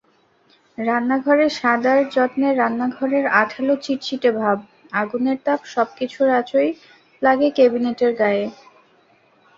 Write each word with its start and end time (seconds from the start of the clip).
রান্নাঘরে 0.77 1.45
সাদার 1.57 1.99
যত্নেরান্নাঘরের 2.11 3.25
আঠালো 3.41 3.73
চিটচিটে 3.83 4.29
ভাব, 4.39 4.57
আগুনের 4.93 5.37
তাপ—সবকিছুর 5.45 6.29
আঁচই 6.39 6.69
লাগে 7.21 7.47
কেবিনেটের 7.57 8.11
গায়ে। 8.17 8.45